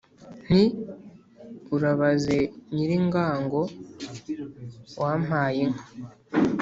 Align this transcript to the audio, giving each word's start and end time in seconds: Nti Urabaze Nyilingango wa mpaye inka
Nti 0.45 0.63
Urabaze 1.75 2.37
Nyilingango 2.73 3.61
wa 5.01 5.13
mpaye 5.23 5.59
inka 5.65 5.83